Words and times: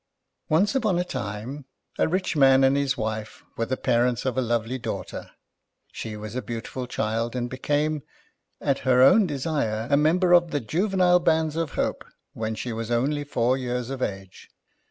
Once 0.49 0.73
upon 0.73 0.97
a 0.97 1.03
time, 1.03 1.65
a 1.99 2.07
rich 2.07 2.35
man 2.35 2.63
and 2.63 2.75
his 2.75 2.97
wife 2.97 3.43
were 3.55 3.67
the 3.67 3.77
parents 3.77 4.25
of 4.25 4.35
a 4.35 4.41
lovely 4.41 4.79
daughter. 4.79 5.29
She 5.91 6.17
was 6.17 6.33
a 6.33 6.41
beautiful 6.41 6.87
child, 6.87 7.35
and 7.35 7.47
became, 7.47 8.01
at 8.59 8.79
her 8.79 9.03
own 9.03 9.27
desire, 9.27 9.87
a 9.91 9.97
member 9.97 10.33
of 10.33 10.49
the 10.49 10.59
Juvenile 10.59 11.19
Bands 11.19 11.55
of 11.55 11.73
Hope 11.73 12.03
when 12.33 12.55
she 12.55 12.73
was 12.73 12.89
only 12.89 13.23
four 13.23 13.55
years 13.59 13.91
of 13.91 14.01
age. 14.01 14.49